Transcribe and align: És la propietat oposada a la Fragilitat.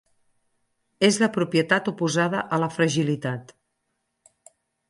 És 1.09 1.19
la 1.25 1.29
propietat 1.35 1.91
oposada 1.93 2.43
a 2.57 2.61
la 2.65 2.73
Fragilitat. 2.79 3.55